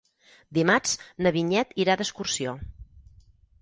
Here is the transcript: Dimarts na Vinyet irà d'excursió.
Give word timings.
Dimarts 0.57 0.95
na 1.27 1.33
Vinyet 1.37 1.79
irà 1.87 2.01
d'excursió. 2.01 2.59